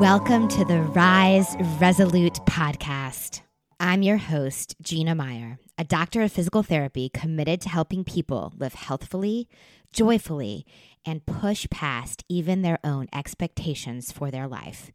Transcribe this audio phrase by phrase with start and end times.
[0.00, 3.42] Welcome to the Rise Resolute podcast.
[3.78, 8.72] I'm your host, Gina Meyer, a doctor of physical therapy committed to helping people live
[8.72, 9.50] healthfully,
[9.92, 10.64] joyfully,
[11.04, 14.90] and push past even their own expectations for their life.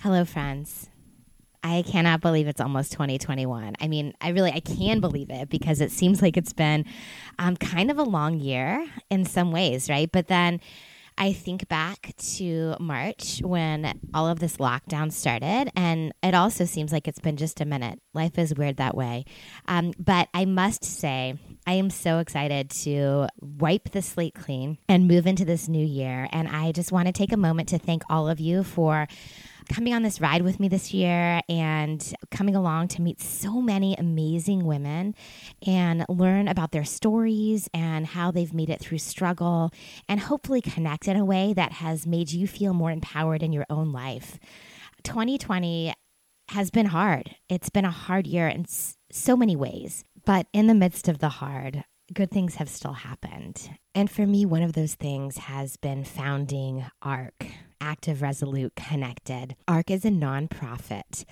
[0.00, 0.90] Hello, friends.
[1.62, 3.76] I cannot believe it's almost 2021.
[3.80, 6.84] I mean, I really I can believe it because it seems like it's been
[7.38, 10.10] um, kind of a long year in some ways, right?
[10.10, 10.60] But then
[11.20, 16.92] I think back to March when all of this lockdown started, and it also seems
[16.92, 18.00] like it's been just a minute.
[18.14, 19.24] Life is weird that way.
[19.66, 21.34] Um, but I must say,
[21.66, 26.28] I am so excited to wipe the slate clean and move into this new year.
[26.30, 29.08] And I just want to take a moment to thank all of you for
[29.68, 33.94] coming on this ride with me this year and coming along to meet so many
[33.96, 35.14] amazing women
[35.66, 39.70] and learn about their stories and how they've made it through struggle
[40.08, 43.66] and hopefully connect in a way that has made you feel more empowered in your
[43.68, 44.38] own life.
[45.04, 45.94] 2020
[46.50, 47.36] has been hard.
[47.48, 48.64] It's been a hard year in
[49.10, 50.04] so many ways.
[50.24, 53.70] But in the midst of the hard, good things have still happened.
[53.94, 57.46] And for me, one of those things has been founding ARC,
[57.80, 59.56] Active Resolute Connected.
[59.66, 61.24] ARC is a nonprofit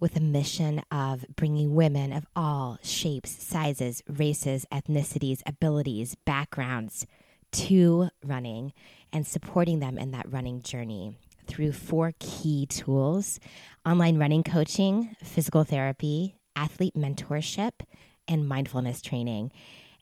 [0.00, 7.06] with a mission of bringing women of all shapes, sizes, races, ethnicities, abilities, backgrounds
[7.52, 8.72] to running
[9.12, 13.38] and supporting them in that running journey through four key tools
[13.86, 17.72] online running coaching, physical therapy, athlete mentorship,
[18.26, 19.52] and mindfulness training.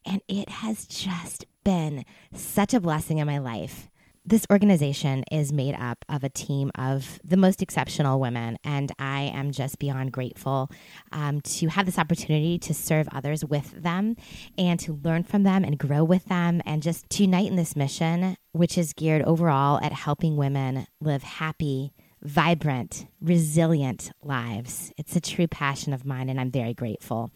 [0.07, 3.90] And it has just been such a blessing in my life.
[4.25, 9.23] This organization is made up of a team of the most exceptional women, and I
[9.23, 10.71] am just beyond grateful
[11.11, 14.17] um, to have this opportunity to serve others with them
[14.59, 17.75] and to learn from them and grow with them and just to unite in this
[17.75, 24.93] mission, which is geared overall at helping women live happy, vibrant, resilient lives.
[24.99, 27.31] It's a true passion of mine, and I'm very grateful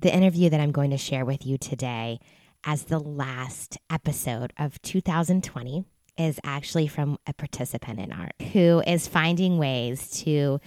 [0.00, 2.20] the interview that I'm going to share with you today
[2.64, 5.84] as the last episode of 2020
[6.18, 10.60] is actually from a participant in ARC who is finding ways to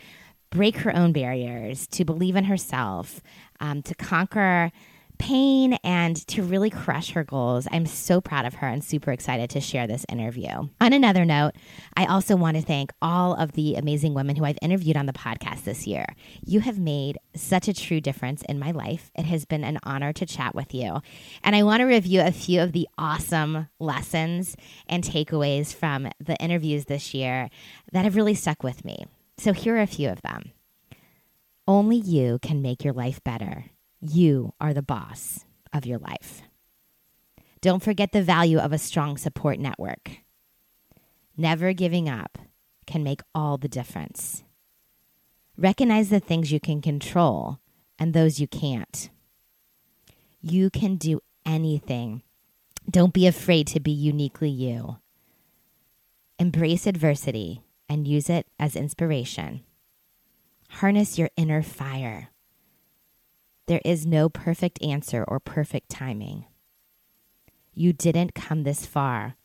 [0.50, 3.22] break her own barriers, to believe in herself,
[3.60, 4.72] um, to conquer
[5.22, 7.68] pain and to really crush her goals.
[7.72, 10.50] I'm so proud of her and super excited to share this interview.
[10.50, 11.52] On another note,
[11.96, 15.14] I also want to thank all of the amazing women who I've interviewed on the
[15.14, 16.08] podcast this year.
[16.44, 19.12] You have made such a true difference in my life.
[19.16, 21.02] It has been an honor to chat with you.
[21.44, 24.58] And I want to review a few of the awesome lessons
[24.88, 27.52] and takeaways from the interviews this year
[27.92, 29.06] that have really stuck with me.
[29.38, 30.52] So here are a few of them.
[31.68, 33.66] Only you can make your life better.
[34.02, 36.42] You are the boss of your life.
[37.62, 40.10] Don't forget the value of a strong support network.
[41.38, 42.40] Never giving up
[42.88, 44.44] can make all the difference.
[45.56, 47.60] Recognize the things you can control
[48.00, 49.12] and those you can't.
[50.42, 52.24] You can do anything.
[52.90, 54.98] Don't be afraid to be uniquely you.
[56.40, 59.62] Embrace adversity and use it as inspiration.
[60.70, 62.30] Harness your inner fire.
[63.68, 66.46] There is no perfect answer or perfect timing.
[67.74, 69.36] You didn't come this far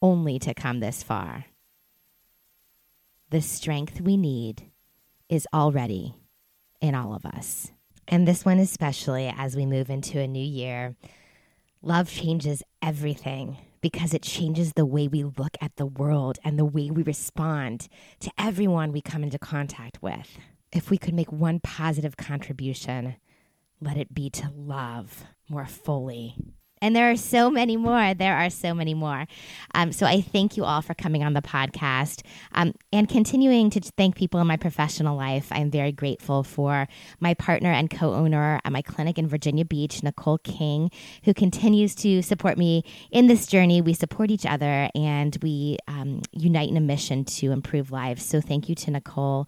[0.00, 1.46] only to come this far.
[3.30, 4.70] The strength we need
[5.28, 6.14] is already
[6.80, 7.72] in all of us.
[8.06, 10.94] And this one, especially as we move into a new year,
[11.82, 16.64] love changes everything because it changes the way we look at the world and the
[16.64, 17.88] way we respond
[18.20, 20.38] to everyone we come into contact with.
[20.72, 23.16] If we could make one positive contribution
[23.84, 26.36] let it be to love more fully.
[26.84, 28.12] And there are so many more.
[28.12, 29.26] There are so many more.
[29.74, 32.20] Um, so I thank you all for coming on the podcast
[32.52, 35.48] um, and continuing to thank people in my professional life.
[35.50, 36.86] I'm very grateful for
[37.20, 40.90] my partner and co owner at my clinic in Virginia Beach, Nicole King,
[41.24, 43.80] who continues to support me in this journey.
[43.80, 48.26] We support each other and we um, unite in a mission to improve lives.
[48.26, 49.46] So thank you to Nicole.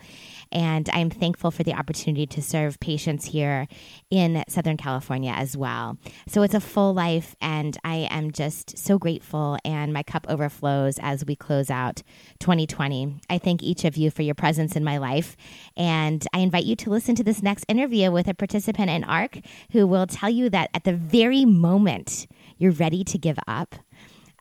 [0.52, 3.68] And I'm thankful for the opportunity to serve patients here
[4.10, 5.98] in Southern California as well.
[6.28, 10.98] So it's a full life, and I am just so grateful, and my cup overflows
[11.00, 12.02] as we close out
[12.40, 13.20] 2020.
[13.28, 15.36] I thank each of you for your presence in my life,
[15.76, 19.38] and I invite you to listen to this next interview with a participant in ARC
[19.72, 22.26] who will tell you that at the very moment
[22.58, 23.74] you're ready to give up,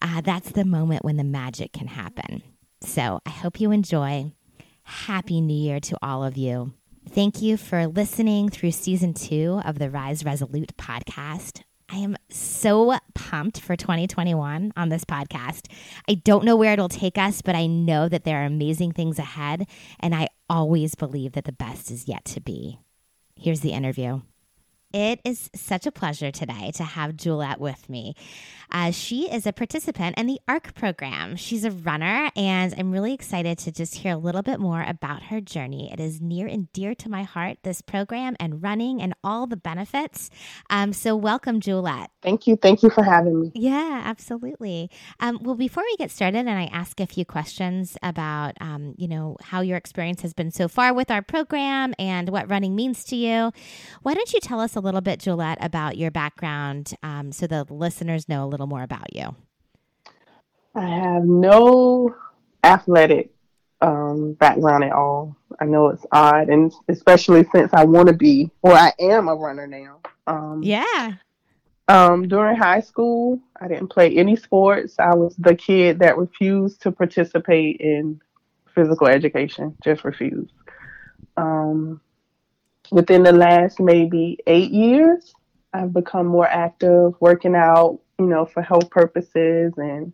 [0.02, 2.44] uh, that's the moment when the magic can happen.
[2.82, 4.32] So I hope you enjoy.
[4.84, 6.74] Happy New Year to all of you.
[7.10, 11.62] Thank you for listening through season two of the Rise Resolute podcast.
[11.90, 15.72] I am so pumped for 2021 on this podcast.
[16.10, 19.20] I don't know where it'll take us, but I know that there are amazing things
[19.20, 19.68] ahead,
[20.00, 22.80] and I always believe that the best is yet to be.
[23.36, 24.22] Here's the interview.
[24.96, 28.16] It is such a pleasure today to have Juliette with me.
[28.72, 31.36] Uh, she is a participant in the ARC program.
[31.36, 35.24] She's a runner, and I'm really excited to just hear a little bit more about
[35.24, 35.92] her journey.
[35.92, 39.58] It is near and dear to my heart, this program and running and all the
[39.58, 40.30] benefits.
[40.70, 42.12] Um, so, welcome, Juliette.
[42.22, 42.56] Thank you.
[42.56, 43.52] Thank you for having me.
[43.54, 44.90] Yeah, absolutely.
[45.20, 49.10] Um, well, before we get started, and I ask a few questions about, um, you
[49.10, 53.04] know, how your experience has been so far with our program and what running means
[53.06, 53.52] to you,
[54.02, 57.66] why don't you tell us a little bit, Juliette, about your background um, so the
[57.70, 59.36] listeners know a little more about you?
[60.76, 62.16] I have no
[62.64, 63.32] athletic
[63.82, 65.36] um, background at all.
[65.60, 69.36] I know it's odd, and especially since I want to be, or I am a
[69.36, 70.00] runner now.
[70.28, 71.14] Um, yeah.
[71.88, 74.96] Um, during high school, I didn't play any sports.
[75.00, 78.20] I was the kid that refused to participate in
[78.74, 80.52] physical education, just refused.
[81.38, 82.02] Um,
[82.92, 85.34] within the last maybe eight years,
[85.74, 90.14] I've become more active, working out, you know, for health purposes and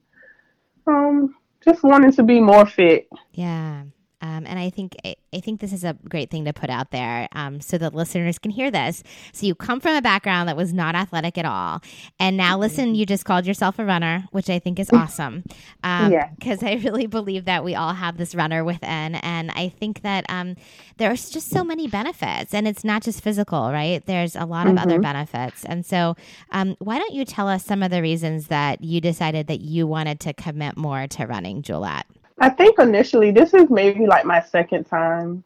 [0.87, 3.07] um, just wanting to be more fit.
[3.33, 3.83] Yeah.
[4.21, 7.27] Um, and I think I think this is a great thing to put out there
[7.33, 9.03] um, so that listeners can hear this.
[9.33, 11.81] So you come from a background that was not athletic at all,
[12.19, 15.43] and now listen, you just called yourself a runner, which I think is awesome.
[15.83, 16.29] Um, yeah.
[16.37, 20.25] Because I really believe that we all have this runner within, and I think that
[20.29, 20.55] um,
[20.97, 24.05] there's just so many benefits, and it's not just physical, right?
[24.05, 24.83] There's a lot of mm-hmm.
[24.83, 26.15] other benefits, and so
[26.51, 29.87] um, why don't you tell us some of the reasons that you decided that you
[29.87, 32.05] wanted to commit more to running, Juliette?
[32.41, 35.43] I think initially this is maybe like my second time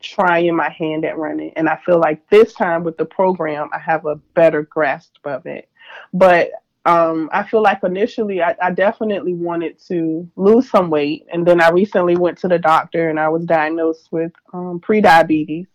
[0.00, 1.52] trying my hand at running.
[1.54, 5.44] And I feel like this time with the program, I have a better grasp of
[5.44, 5.68] it.
[6.14, 6.50] But
[6.86, 11.26] um, I feel like initially I, I, definitely wanted to lose some weight.
[11.30, 15.66] And then I recently went to the doctor and I was diagnosed with um, prediabetes.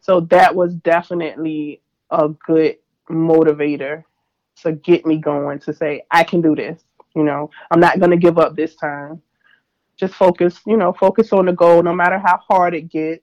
[0.00, 2.78] So that was definitely a good
[3.10, 4.04] motivator
[4.62, 6.82] to get me going to say, I can do this.
[7.14, 9.22] You know, I'm not going to give up this time
[9.96, 13.22] just focus, you know, focus on the goal no matter how hard it gets.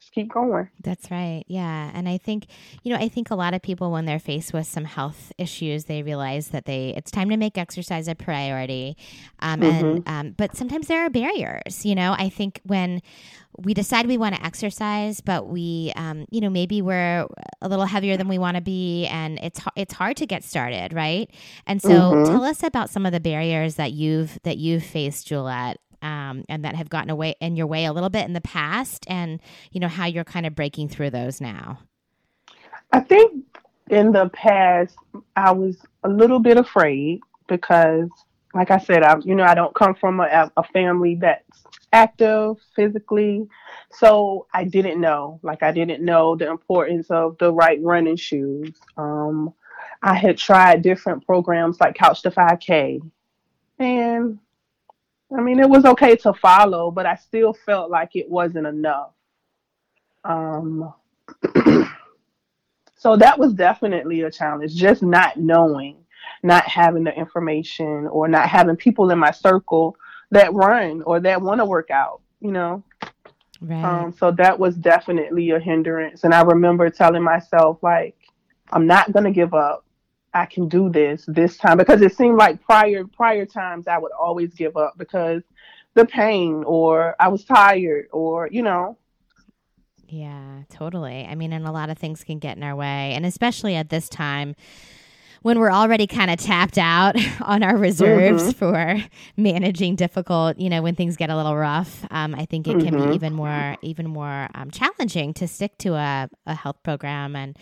[0.00, 0.68] Just keep going.
[0.82, 1.44] That's right.
[1.46, 1.90] Yeah.
[1.94, 2.46] And I think,
[2.82, 5.84] you know, I think a lot of people when they're faced with some health issues,
[5.84, 8.96] they realize that they it's time to make exercise a priority.
[9.40, 9.86] Um, mm-hmm.
[9.86, 12.14] and um, but sometimes there are barriers, you know.
[12.18, 13.00] I think when
[13.58, 17.26] we decide we want to exercise, but we, um, you know, maybe we're
[17.62, 20.92] a little heavier than we want to be, and it's it's hard to get started,
[20.92, 21.30] right?
[21.66, 22.32] And so, mm-hmm.
[22.32, 26.64] tell us about some of the barriers that you've that you've faced, Juliette, um, and
[26.64, 29.40] that have gotten away in your way a little bit in the past, and
[29.72, 31.80] you know how you're kind of breaking through those now.
[32.92, 33.42] I think
[33.90, 34.96] in the past
[35.34, 38.10] I was a little bit afraid because,
[38.52, 42.56] like I said, I you know I don't come from a, a family that's active
[42.76, 43.48] physically,
[43.90, 45.40] so I didn't know.
[45.42, 48.76] Like I didn't know the importance of the right running shoes.
[48.98, 49.54] Um,
[50.02, 53.00] I had tried different programs like Couch to 5K,
[53.78, 54.38] and
[55.36, 59.10] I mean, it was okay to follow, but I still felt like it wasn't enough.
[60.24, 60.92] Um,
[62.96, 65.96] so that was definitely a challenge, just not knowing,
[66.42, 69.96] not having the information, or not having people in my circle
[70.30, 72.82] that run or that want to work out, you know.
[73.60, 73.84] Right.
[73.84, 76.24] Um, so that was definitely a hindrance.
[76.24, 78.16] And I remember telling myself, like,
[78.70, 79.83] I'm not going to give up.
[80.34, 84.12] I can do this this time because it seemed like prior prior times I would
[84.12, 85.42] always give up because
[85.94, 88.98] the pain or I was tired or you know
[90.06, 91.26] yeah, totally.
[91.28, 93.88] I mean, and a lot of things can get in our way, and especially at
[93.88, 94.54] this time
[95.42, 98.58] when we're already kind of tapped out on our reserves mm-hmm.
[98.58, 99.04] for
[99.36, 102.06] managing difficult, you know, when things get a little rough.
[102.10, 103.10] Um, I think it can mm-hmm.
[103.10, 107.58] be even more, even more um, challenging to stick to a, a health program and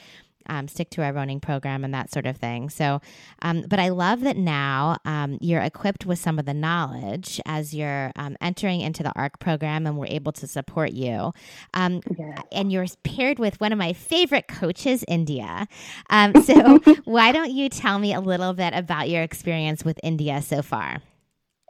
[0.48, 2.68] um, stick to our running program and that sort of thing.
[2.68, 3.00] So,
[3.42, 7.74] um, but I love that now um, you're equipped with some of the knowledge as
[7.74, 11.32] you're um, entering into the ARC program and we're able to support you.
[11.74, 12.42] Um, yeah.
[12.50, 15.66] And you're paired with one of my favorite coaches, India.
[16.10, 20.42] Um, so, why don't you tell me a little bit about your experience with India
[20.42, 21.02] so far?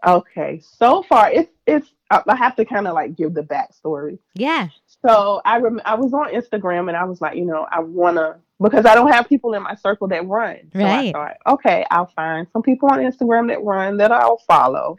[0.04, 4.18] Okay, so far it's it's I have to kind of like give the backstory.
[4.34, 4.68] Yeah.
[5.04, 8.38] So I rem- I was on Instagram and I was like, you know, I wanna
[8.60, 10.58] because I don't have people in my circle that run.
[10.72, 11.08] So right.
[11.08, 14.98] I thought, okay, I'll find some people on Instagram that run that I'll follow.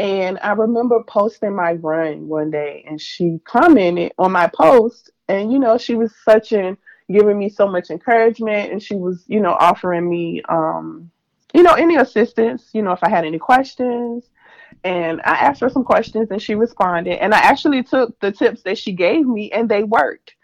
[0.00, 5.52] And I remember posting my run one day and she commented on my post and
[5.52, 6.76] you know, she was such an
[7.10, 11.10] giving me so much encouragement and she was, you know, offering me um,
[11.54, 14.24] you know, any assistance, you know, if I had any questions.
[14.84, 17.22] And I asked her some questions and she responded.
[17.22, 20.34] And I actually took the tips that she gave me and they worked.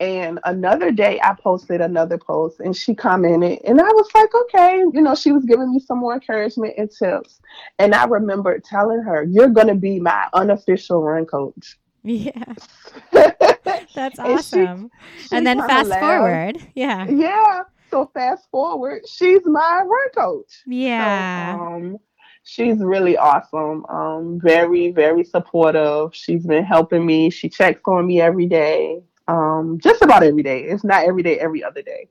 [0.00, 4.78] And another day I posted another post and she commented and I was like, okay,
[4.92, 7.40] you know, she was giving me some more encouragement and tips.
[7.78, 11.78] And I remember telling her, You're gonna be my unofficial run coach.
[12.02, 12.54] Yeah.
[13.12, 14.60] That's awesome.
[14.60, 16.02] And, she, she and then fast laughed.
[16.02, 16.68] forward.
[16.74, 17.06] Yeah.
[17.08, 17.62] Yeah.
[17.90, 20.62] So fast forward, she's my run coach.
[20.66, 21.56] Yeah.
[21.56, 21.98] So, um,
[22.44, 23.84] she's really awesome.
[23.86, 26.14] Um, very, very supportive.
[26.14, 27.30] She's been helping me.
[27.30, 29.02] She checks on me every day.
[29.26, 30.64] Um, just about every day.
[30.64, 32.08] It's not every day, every other day.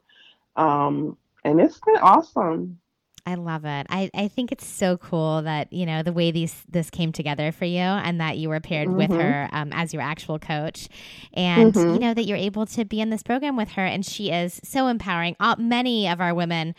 [0.56, 2.80] Um, and it's been awesome.
[3.26, 3.88] I love it.
[3.90, 7.54] I, I think it's so cool that you know the way these this came together
[7.54, 8.98] for you, and that you were paired mm-hmm.
[8.98, 10.90] with her um, as your actual coach,
[11.34, 11.94] and mm-hmm.
[11.94, 14.60] you know that you're able to be in this program with her, and she is
[14.66, 15.38] so empowering.
[15.40, 16.76] All, many of our women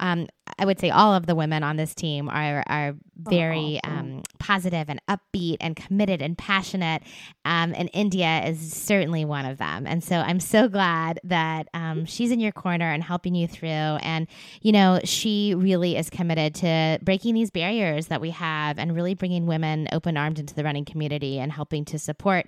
[0.00, 0.28] um,
[0.58, 3.98] I would say all of the women on this team are are very oh, awesome.
[3.98, 7.02] um, positive and upbeat and committed and passionate.
[7.44, 9.86] Um, and India is certainly one of them.
[9.86, 13.68] And so I'm so glad that um, she's in your corner and helping you through.
[13.68, 14.26] And
[14.62, 19.14] you know, she really is committed to breaking these barriers that we have and really
[19.14, 22.46] bringing women open armed into the running community and helping to support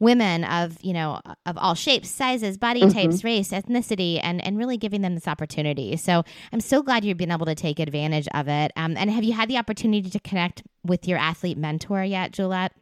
[0.00, 2.90] women of you know of all shapes sizes body mm-hmm.
[2.90, 7.18] types race ethnicity and and really giving them this opportunity so i'm so glad you've
[7.18, 8.72] been able to take advantage of it.
[8.74, 12.72] Um, and have you had the opportunity to connect with your athlete mentor yet juliet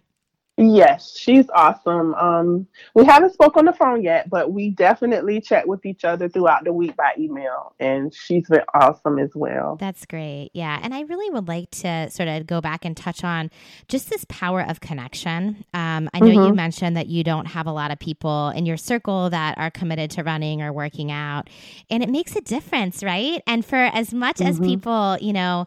[0.58, 2.14] Yes, she's awesome.
[2.14, 6.30] Um, we haven't spoke on the phone yet, but we definitely chat with each other
[6.30, 9.76] throughout the week by email, and she's been awesome as well.
[9.76, 10.50] That's great.
[10.54, 13.50] Yeah, and I really would like to sort of go back and touch on
[13.88, 15.64] just this power of connection.
[15.74, 16.46] Um, I know mm-hmm.
[16.46, 19.70] you mentioned that you don't have a lot of people in your circle that are
[19.70, 21.50] committed to running or working out,
[21.90, 23.42] and it makes a difference, right?
[23.46, 24.48] And for as much mm-hmm.
[24.48, 25.66] as people, you know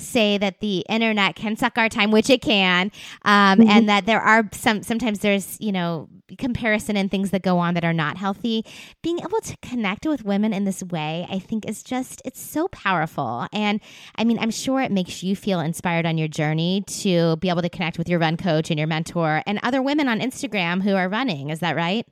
[0.00, 2.90] say that the internet can suck our time, which it can,
[3.22, 3.68] um, mm-hmm.
[3.68, 6.08] and that there are some sometimes there's you know
[6.38, 8.64] comparison and things that go on that are not healthy.
[9.02, 12.68] Being able to connect with women in this way, I think, is just it's so
[12.68, 13.46] powerful.
[13.52, 13.80] And
[14.16, 17.62] I mean, I'm sure it makes you feel inspired on your journey to be able
[17.62, 20.94] to connect with your run coach and your mentor and other women on Instagram who
[20.94, 21.50] are running.
[21.50, 22.06] Is that right?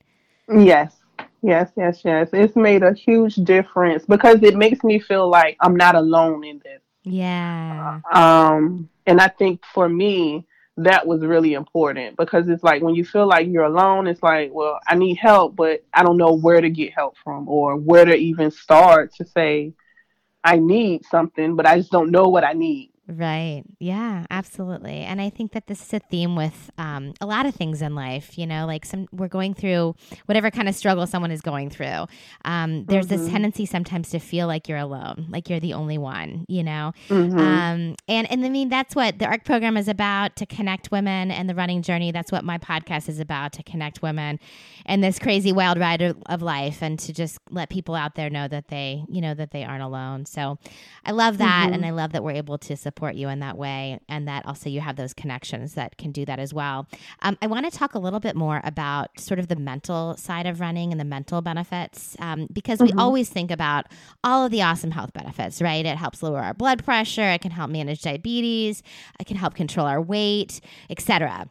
[0.49, 0.95] Yes.
[1.43, 2.29] Yes, yes, yes.
[2.33, 6.59] It's made a huge difference because it makes me feel like I'm not alone in
[6.65, 6.81] this.
[7.05, 8.01] Yeah.
[8.13, 10.47] Um, and I think for me,
[10.79, 14.51] that was really important because it's like when you feel like you're alone, it's like,
[14.53, 18.05] well, I need help, but I don't know where to get help from or where
[18.05, 19.75] to even start to say
[20.45, 22.93] I need something, but I just don't know what I need.
[23.11, 23.63] Right.
[23.79, 25.01] Yeah, absolutely.
[25.01, 27.95] And I think that this is a theme with um, a lot of things in
[27.95, 28.37] life.
[28.37, 29.95] You know, like some we're going through
[30.27, 32.07] whatever kind of struggle someone is going through.
[32.45, 33.17] Um, there's mm-hmm.
[33.17, 36.45] this tendency sometimes to feel like you're alone, like you're the only one.
[36.49, 37.39] You know, mm-hmm.
[37.39, 41.31] um, and and I mean that's what the ARC program is about to connect women
[41.31, 42.13] and the running journey.
[42.13, 44.39] That's what my podcast is about to connect women
[44.85, 48.29] and this crazy wild ride of, of life, and to just let people out there
[48.29, 50.27] know that they, you know, that they aren't alone.
[50.27, 50.59] So
[51.07, 51.73] I love that, mm-hmm.
[51.73, 54.45] and I love that we're able to support support you in that way, and that
[54.45, 56.89] also you have those connections that can do that as well.
[57.23, 60.47] Um, I want to talk a little bit more about sort of the mental side
[60.47, 62.97] of running and the mental benefits um, because mm-hmm.
[62.97, 63.87] we always think about
[64.25, 65.87] all of the awesome health benefits, right?
[65.87, 68.83] It helps lower our blood pressure, it can help manage diabetes,
[69.21, 71.49] it can help control our weight, etc.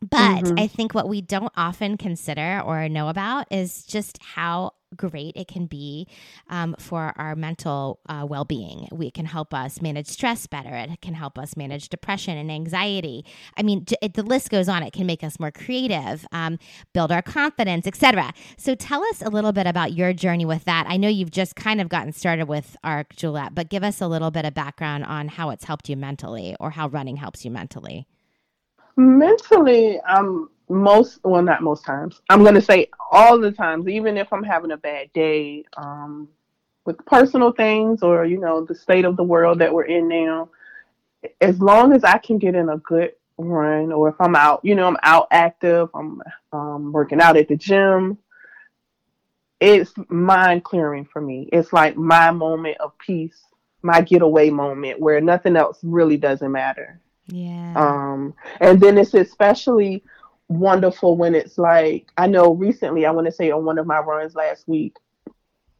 [0.00, 0.58] But mm-hmm.
[0.58, 5.48] I think what we don't often consider or know about is just how great it
[5.48, 6.06] can be
[6.48, 8.88] um, for our mental uh, well being.
[8.92, 10.74] It can help us manage stress better.
[10.74, 13.24] It can help us manage depression and anxiety.
[13.56, 14.82] I mean, it, the list goes on.
[14.82, 16.58] It can make us more creative, um,
[16.92, 18.32] build our confidence, etc.
[18.56, 20.86] So, tell us a little bit about your journey with that.
[20.88, 24.08] I know you've just kind of gotten started with ARC, Juliet, but give us a
[24.08, 27.50] little bit of background on how it's helped you mentally or how running helps you
[27.50, 28.06] mentally.
[28.96, 34.16] Mentally, um, most well not most times i'm going to say all the times even
[34.16, 36.28] if i'm having a bad day um,
[36.84, 40.48] with personal things or you know the state of the world that we're in now
[41.40, 44.74] as long as i can get in a good run or if i'm out you
[44.74, 48.18] know i'm out active i'm um, working out at the gym
[49.60, 51.48] it's mind clearing for me.
[51.52, 53.44] It's like my moment of peace
[53.82, 57.00] my getaway moment where nothing else really doesn't matter.
[57.28, 57.72] Yeah.
[57.76, 60.02] Um and then it's especially
[60.50, 64.00] wonderful when it's like I know recently I want to say on one of my
[64.00, 64.96] runs last week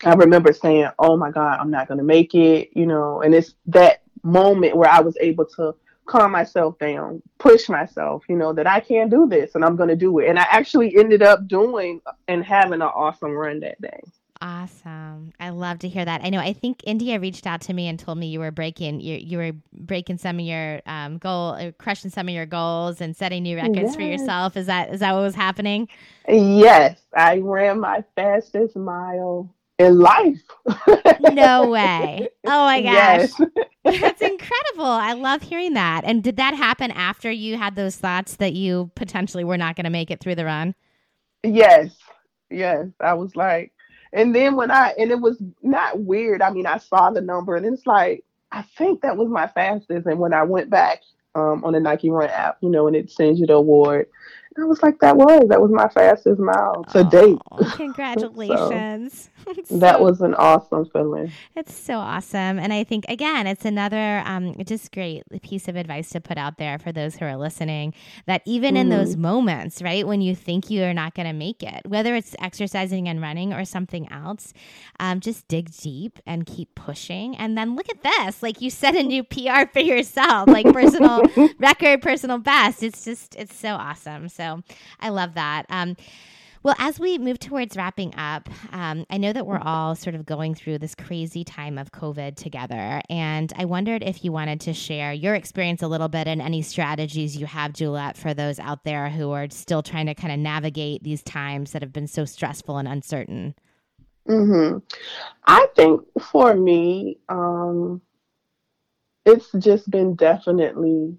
[0.05, 3.35] I remember saying, "Oh my God, I'm not going to make it," you know, and
[3.35, 5.75] it's that moment where I was able to
[6.07, 9.89] calm myself down, push myself, you know, that I can do this and I'm going
[9.91, 10.29] to do it.
[10.29, 14.01] And I actually ended up doing and having an awesome run that day.
[14.43, 15.33] Awesome.
[15.39, 16.23] I love to hear that.
[16.25, 16.39] I know.
[16.39, 19.37] I think India reached out to me and told me you were breaking you you
[19.37, 23.43] were breaking some of your um, goal, uh, crushing some of your goals, and setting
[23.43, 23.97] new records yes.
[23.97, 24.57] for yourself.
[24.57, 25.89] Is that is that what was happening?
[26.27, 30.43] Yes, I ran my fastest mile in life.
[31.33, 32.29] no way.
[32.47, 33.31] Oh my gosh.
[33.39, 33.43] Yes.
[34.01, 34.85] That's incredible.
[34.85, 36.05] I love hearing that.
[36.05, 39.85] And did that happen after you had those thoughts that you potentially were not going
[39.85, 40.75] to make it through the run?
[41.45, 41.97] Yes.
[42.51, 42.89] Yes.
[42.99, 43.73] I was like,
[44.13, 46.43] and then when I and it was not weird.
[46.43, 50.07] I mean, I saw the number and it's like I think that was my fastest.
[50.07, 51.03] And when I went back
[51.35, 54.09] um, on the Nike Run app, you know, and it sends you the award,
[54.59, 57.39] I was like, that was that was my fastest mile to oh, date.
[57.77, 59.31] Congratulations!
[59.65, 61.31] so, that was an awesome feeling.
[61.55, 66.11] It's so awesome, and I think again, it's another um, just great piece of advice
[66.11, 67.95] to put out there for those who are listening.
[68.27, 68.81] That even mm-hmm.
[68.81, 69.23] in those mm-hmm.
[69.23, 73.09] moments, right, when you think you are not going to make it, whether it's exercising
[73.09, 74.53] and running or something else,
[74.99, 77.37] um, just dig deep and keep pushing.
[77.37, 81.23] And then look at this, like you set a new PR for yourself, like personal
[81.61, 82.83] record, personal best.
[82.83, 84.29] It's just it's so awesome.
[84.29, 84.63] So so
[84.99, 85.67] I love that.
[85.69, 85.97] Um,
[86.63, 90.27] well, as we move towards wrapping up, um, I know that we're all sort of
[90.27, 93.01] going through this crazy time of COVID together.
[93.09, 96.61] And I wondered if you wanted to share your experience a little bit and any
[96.61, 100.39] strategies you have, Juliet, for those out there who are still trying to kind of
[100.39, 103.55] navigate these times that have been so stressful and uncertain.
[104.27, 104.79] Hmm.
[105.47, 108.03] I think for me, um,
[109.25, 111.17] it's just been definitely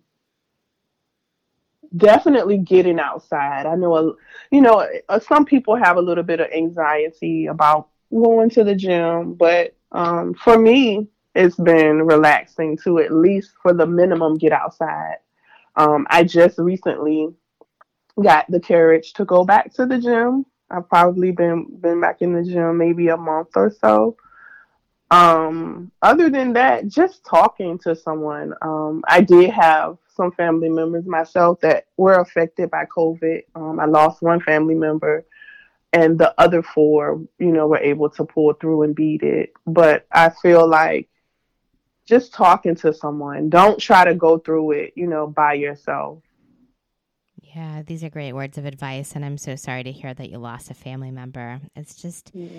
[1.95, 3.65] definitely getting outside.
[3.65, 4.15] I know,
[4.51, 8.75] you know, uh, some people have a little bit of anxiety about going to the
[8.75, 14.51] gym, but um, for me, it's been relaxing to at least for the minimum get
[14.51, 15.17] outside.
[15.75, 17.29] Um, I just recently
[18.21, 20.45] got the courage to go back to the gym.
[20.69, 24.17] I've probably been been back in the gym maybe a month or so.
[25.09, 28.53] Um, other than that, just talking to someone.
[28.61, 33.43] Um, I did have some family members myself that were affected by COVID.
[33.55, 35.25] Um, I lost one family member,
[35.93, 39.53] and the other four, you know, were able to pull through and beat it.
[39.65, 41.09] But I feel like
[42.05, 46.19] just talking to someone, don't try to go through it, you know, by yourself.
[47.55, 49.13] Yeah, these are great words of advice.
[49.13, 51.59] And I'm so sorry to hear that you lost a family member.
[51.75, 52.49] It's just, yeah.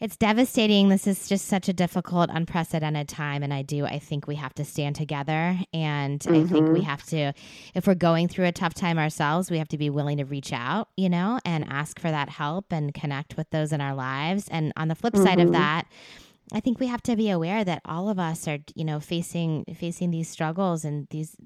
[0.00, 0.88] it's devastating.
[0.88, 3.42] This is just such a difficult, unprecedented time.
[3.42, 5.58] And I do, I think we have to stand together.
[5.74, 6.34] And mm-hmm.
[6.34, 6.88] I think we mm-hmm.
[6.88, 7.34] have to,
[7.74, 10.52] if we're going through a tough time ourselves, we have to be willing to reach
[10.52, 14.48] out, you know, and ask for that help and connect with those in our lives.
[14.50, 15.26] And on the flip mm-hmm.
[15.26, 15.54] side of mm-hmm.
[15.54, 15.86] that,
[16.54, 19.66] I think we have to be aware that all of us are, you know, facing
[19.76, 21.36] facing these struggles and these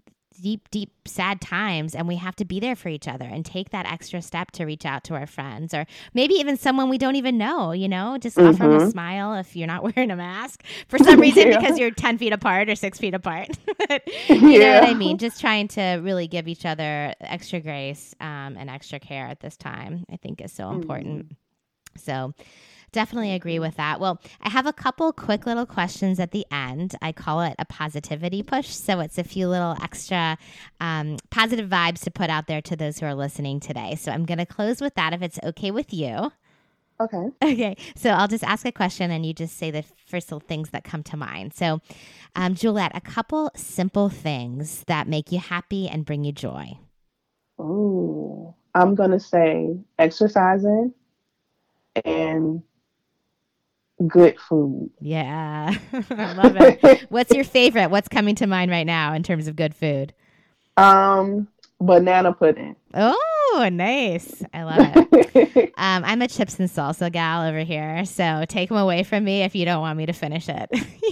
[0.42, 3.70] deep, deep, sad times, and we have to be there for each other and take
[3.70, 7.16] that extra step to reach out to our friends or maybe even someone we don't
[7.16, 8.48] even know, you know, just mm-hmm.
[8.48, 11.58] offer them a smile if you're not wearing a mask for some reason yeah.
[11.58, 13.48] because you're 10 feet apart or six feet apart.
[14.28, 14.58] you yeah.
[14.58, 15.18] know what I mean?
[15.18, 19.56] Just trying to really give each other extra grace um, and extra care at this
[19.56, 21.26] time, I think is so important.
[21.26, 21.98] Mm-hmm.
[21.98, 22.32] So,
[22.92, 24.00] Definitely agree with that.
[24.00, 26.94] Well, I have a couple quick little questions at the end.
[27.00, 28.68] I call it a positivity push.
[28.68, 30.36] So it's a few little extra
[30.78, 33.94] um, positive vibes to put out there to those who are listening today.
[33.94, 36.32] So I'm going to close with that if it's okay with you.
[37.00, 37.28] Okay.
[37.42, 37.76] Okay.
[37.96, 40.84] So I'll just ask a question and you just say the first little things that
[40.84, 41.54] come to mind.
[41.54, 41.80] So,
[42.36, 46.78] um, Juliet, a couple simple things that make you happy and bring you joy.
[47.58, 50.92] Oh, I'm going to say exercising
[52.04, 52.62] and
[54.06, 54.90] good food.
[55.00, 55.74] Yeah,
[56.10, 57.06] I love it.
[57.10, 57.90] What's your favorite?
[57.90, 60.12] What's coming to mind right now in terms of good food?
[60.76, 61.48] Um,
[61.80, 62.76] banana pudding.
[62.94, 64.42] Oh, nice!
[64.52, 65.72] I love it.
[65.76, 69.42] um, I'm a chips and salsa gal over here, so take them away from me
[69.42, 70.68] if you don't want me to finish it.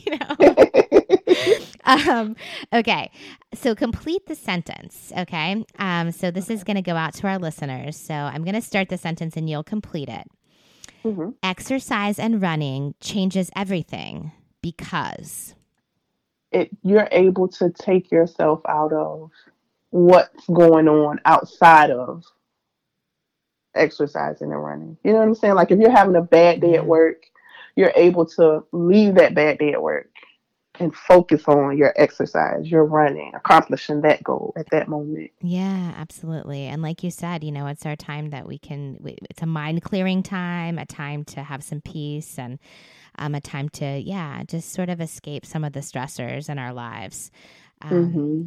[0.06, 2.12] you know.
[2.12, 2.36] um,
[2.72, 3.10] okay,
[3.54, 5.12] so complete the sentence.
[5.16, 7.96] Okay, um, so this is going to go out to our listeners.
[7.96, 10.26] So I'm going to start the sentence, and you'll complete it.
[11.04, 11.30] Mm-hmm.
[11.42, 14.32] Exercise and running changes everything
[14.62, 15.54] because
[16.52, 19.30] it you're able to take yourself out of
[19.90, 22.24] what's going on outside of
[23.74, 24.96] exercising and running.
[25.04, 25.54] You know what I'm saying?
[25.54, 27.24] Like if you're having a bad day at work,
[27.76, 30.10] you're able to leave that bad day at work
[30.80, 35.30] and focus on your exercise, your running, accomplishing that goal at that moment.
[35.42, 36.64] Yeah, absolutely.
[36.66, 38.98] And like you said, you know, it's our time that we can,
[39.30, 42.58] it's a mind clearing time, a time to have some peace and
[43.18, 46.72] um, a time to, yeah, just sort of escape some of the stressors in our
[46.72, 47.30] lives.
[47.82, 48.42] Um, mm-hmm.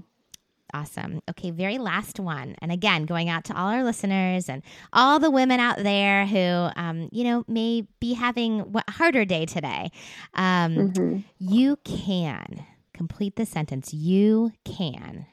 [0.73, 1.21] Awesome.
[1.29, 2.55] Okay, very last one.
[2.59, 6.69] And again, going out to all our listeners and all the women out there who,
[6.75, 9.91] um, you know, may be having a harder day today.
[10.33, 11.19] Um, mm-hmm.
[11.37, 13.93] You can complete the sentence.
[13.93, 15.27] You can.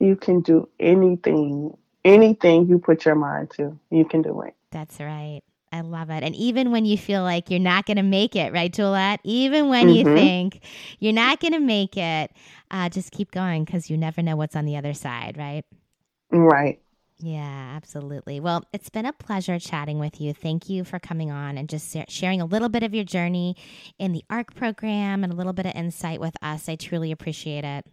[0.00, 3.78] You can do anything, anything you put your mind to.
[3.90, 4.54] You can do it.
[4.70, 5.42] That's right.
[5.74, 6.22] I love it.
[6.22, 9.18] And even when you feel like you're not going to make it, right, Juliet?
[9.24, 10.08] Even when mm-hmm.
[10.08, 10.60] you think
[11.00, 12.30] you're not going to make it,
[12.70, 15.64] uh, just keep going because you never know what's on the other side, right?
[16.30, 16.80] Right.
[17.18, 18.38] Yeah, absolutely.
[18.38, 20.32] Well, it's been a pleasure chatting with you.
[20.32, 23.56] Thank you for coming on and just sharing a little bit of your journey
[23.98, 26.68] in the ARC program and a little bit of insight with us.
[26.68, 27.84] I truly appreciate it.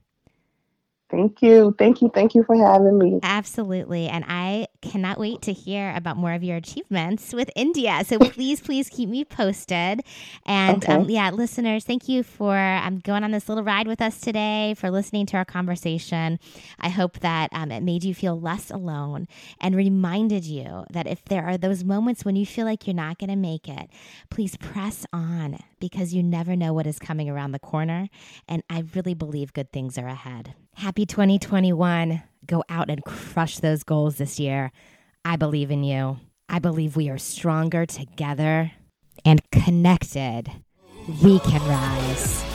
[1.12, 1.76] Thank you.
[1.78, 2.10] Thank you.
[2.14, 3.20] Thank you for having me.
[3.22, 4.08] Absolutely.
[4.08, 8.02] And I cannot wait to hear about more of your achievements with India.
[8.06, 10.02] So please, please keep me posted.
[10.46, 10.94] And okay.
[10.94, 14.74] um, yeah, listeners, thank you for um, going on this little ride with us today,
[14.78, 16.40] for listening to our conversation.
[16.80, 19.28] I hope that um, it made you feel less alone
[19.60, 23.20] and reminded you that if there are those moments when you feel like you're not
[23.20, 23.90] going to make it,
[24.30, 28.08] please press on because you never know what is coming around the corner.
[28.48, 30.56] And I really believe good things are ahead.
[30.76, 32.24] Happy 2021.
[32.46, 34.72] Go out and crush those goals this year.
[35.24, 36.18] I believe in you.
[36.50, 38.72] I believe we are stronger together
[39.24, 40.52] and connected.
[41.24, 42.51] We can rise.